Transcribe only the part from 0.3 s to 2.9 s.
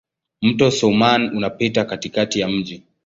Mto Soummam unapita katikati ya mji.